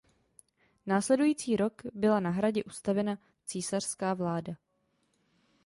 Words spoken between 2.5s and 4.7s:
ustavena císařská vláda.